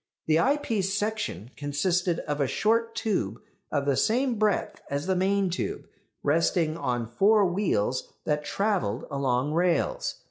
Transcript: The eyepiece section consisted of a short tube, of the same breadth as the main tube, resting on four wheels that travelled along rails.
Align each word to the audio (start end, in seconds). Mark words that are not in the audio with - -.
The 0.25 0.39
eyepiece 0.39 0.97
section 0.97 1.51
consisted 1.55 2.21
of 2.21 2.41
a 2.41 2.47
short 2.47 2.95
tube, 2.95 3.39
of 3.71 3.85
the 3.85 3.95
same 3.95 4.39
breadth 4.39 4.81
as 4.89 5.05
the 5.05 5.15
main 5.15 5.51
tube, 5.51 5.85
resting 6.23 6.75
on 6.75 7.05
four 7.05 7.45
wheels 7.45 8.11
that 8.25 8.43
travelled 8.43 9.05
along 9.11 9.53
rails. 9.53 10.15